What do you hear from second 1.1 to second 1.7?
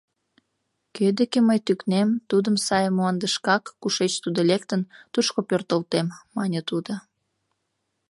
деке мый